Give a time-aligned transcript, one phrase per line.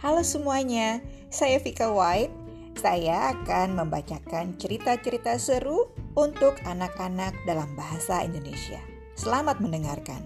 [0.00, 2.32] Halo semuanya, saya Vika White.
[2.80, 8.80] Saya akan membacakan cerita-cerita seru untuk anak-anak dalam bahasa Indonesia.
[9.12, 10.24] Selamat mendengarkan.